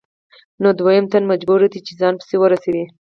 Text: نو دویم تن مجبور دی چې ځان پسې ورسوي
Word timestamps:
نو 0.61 0.69
دویم 0.79 1.05
تن 1.11 1.23
مجبور 1.31 1.59
دی 1.73 1.79
چې 1.87 1.93
ځان 1.99 2.13
پسې 2.19 2.35
ورسوي 2.39 2.85